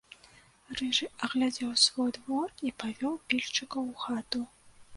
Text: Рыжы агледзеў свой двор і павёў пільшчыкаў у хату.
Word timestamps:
Рыжы 0.79 1.09
агледзеў 1.27 1.75
свой 1.83 2.09
двор 2.17 2.47
і 2.69 2.73
павёў 2.81 3.13
пільшчыкаў 3.33 3.81
у 3.95 4.05
хату. 4.05 4.45